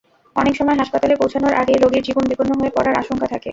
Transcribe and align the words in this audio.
অনেক 0.35 0.53
সময় 0.55 0.77
হাসপাতালে 0.77 1.13
পৌঁছানোর 1.15 1.53
আগেই 1.53 1.79
রোগীর 1.79 2.05
জীবন 2.07 2.23
বিপন্ন 2.29 2.51
হয়ে 2.59 2.75
পড়ার 2.75 2.99
আশঙ্কা 3.01 3.27
থাকে। 3.33 3.49